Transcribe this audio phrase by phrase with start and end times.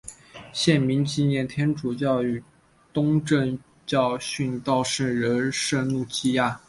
[0.51, 2.43] 县名纪念天主教与
[2.91, 3.55] 东正
[3.85, 6.59] 教殉道圣人圣路济亚。